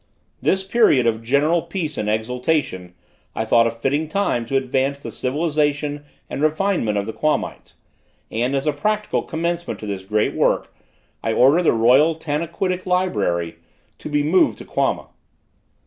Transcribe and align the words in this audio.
This 0.41 0.63
period 0.63 1.05
of 1.05 1.21
general 1.21 1.61
peace 1.61 1.95
and 1.95 2.09
exultation, 2.09 2.95
I 3.35 3.45
thought 3.45 3.67
a 3.67 3.69
fitting 3.69 4.07
time 4.07 4.47
to 4.47 4.57
advance 4.57 4.97
the 4.97 5.11
civilization 5.11 6.05
and 6.27 6.41
refinement 6.41 6.97
of 6.97 7.05
the 7.05 7.13
Quamites, 7.13 7.75
and 8.31 8.55
as 8.55 8.65
a 8.65 8.73
practical 8.73 9.21
commencement 9.21 9.79
to 9.79 9.85
this 9.85 10.01
great 10.01 10.33
work 10.33 10.73
I 11.21 11.33
ordered 11.33 11.61
the 11.65 11.73
royal 11.73 12.15
Tanaquitic 12.15 12.87
library 12.87 13.57
to 13.99 14.09
be 14.09 14.23
moved 14.23 14.57
to 14.57 14.65
Quama. 14.65 15.05